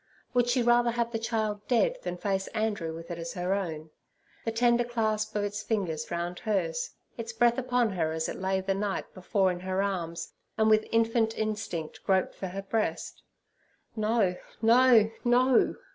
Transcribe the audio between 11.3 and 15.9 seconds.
instinct groped for her breast—no, no, no!